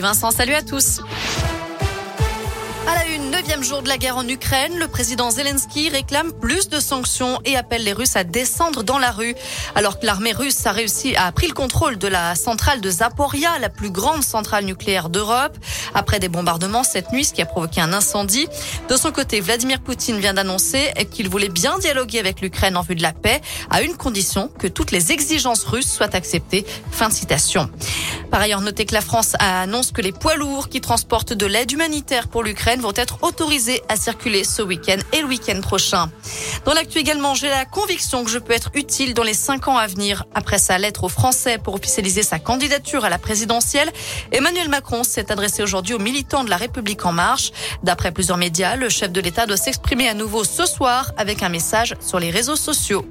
[0.00, 1.02] Vincent, salut à tous.
[2.88, 6.68] À la une, neuvième jour de la guerre en Ukraine, le président Zelensky réclame plus
[6.68, 9.36] de sanctions et appelle les Russes à descendre dans la rue.
[9.76, 13.56] Alors que l'armée russe a réussi à pris le contrôle de la centrale de Zaporia,
[13.60, 15.56] la plus grande centrale nucléaire d'Europe,
[15.94, 18.48] après des bombardements cette nuit, ce qui a provoqué un incendie.
[18.88, 22.96] De son côté, Vladimir Poutine vient d'annoncer qu'il voulait bien dialoguer avec l'Ukraine en vue
[22.96, 23.40] de la paix,
[23.70, 26.66] à une condition que toutes les exigences russes soient acceptées.
[26.90, 27.70] Fin de citation.
[28.34, 31.70] Par ailleurs, notez que la France annonce que les poids lourds qui transportent de l'aide
[31.70, 36.10] humanitaire pour l'Ukraine vont être autorisés à circuler ce week-end et le week-end prochain.
[36.64, 39.78] Dans l'actu également, j'ai la conviction que je peux être utile dans les cinq ans
[39.78, 40.24] à venir.
[40.34, 43.92] Après sa lettre aux Français pour officialiser sa candidature à la présidentielle,
[44.32, 47.52] Emmanuel Macron s'est adressé aujourd'hui aux militants de la République en marche.
[47.84, 51.50] D'après plusieurs médias, le chef de l'État doit s'exprimer à nouveau ce soir avec un
[51.50, 53.06] message sur les réseaux sociaux.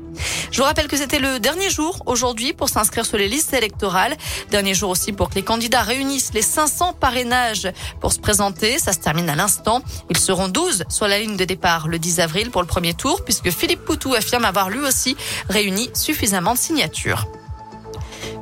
[0.54, 4.16] Je vous rappelle que c'était le dernier jour aujourd'hui pour s'inscrire sur les listes électorales.
[4.52, 7.68] Dernier jour aussi pour que les candidats réunissent les 500 parrainages
[8.00, 8.78] pour se présenter.
[8.78, 9.82] Ça se termine à l'instant.
[10.12, 13.26] Ils seront 12 sur la ligne de départ le 10 avril pour le premier tour
[13.26, 15.18] puisque Philippe Poutou affirme avoir lui aussi
[15.50, 17.26] réuni suffisamment de signatures.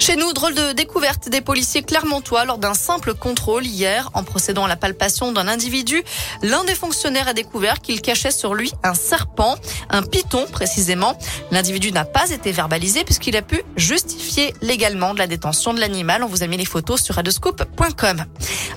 [0.02, 4.10] Chez nous, drôle de découverte des policiers clermontois lors d'un simple contrôle hier.
[4.16, 6.02] En procédant à la palpation d'un individu,
[6.42, 9.58] l'un des fonctionnaires a découvert qu'il cachait sur lui un serpent,
[9.92, 11.20] un python précisément.
[11.52, 16.24] L'individu n'a pas été verbalisé puisqu'il a pu justifier légalement de la détention de l'animal.
[16.24, 18.26] On vous a mis les photos sur radescoop.com.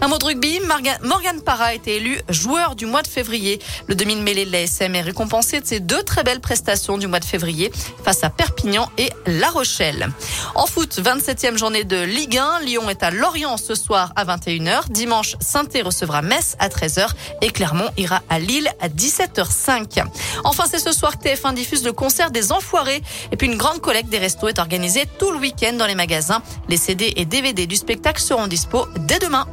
[0.02, 0.60] Un mot de rugby,
[1.02, 3.60] Morgan Parra a été élu joueur du mois de février.
[3.86, 7.24] Le demi-mêlée de l'ASM est récompensé de ses deux très belles prestations du mois de
[7.24, 7.72] février
[8.04, 10.10] face à Perpignan et La Rochelle.
[10.54, 12.60] En foot, 27e journée de Ligue 1.
[12.60, 14.88] Lyon est à Lorient ce soir à 21h.
[14.90, 17.08] Dimanche, saint recevra Metz à 13h
[17.40, 20.02] et Clermont ira à Lille à 17h05.
[20.42, 23.00] Enfin, c'est ce soir que TF1 diffuse le concert des Enfoirés.
[23.30, 26.42] Et puis une grande collecte des restos est organisée tout le week-end dans les magasins.
[26.68, 29.46] Les CD et DVD du spectacle seront dispo dès demain.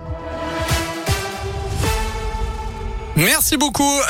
[3.15, 4.01] Merci beaucoup.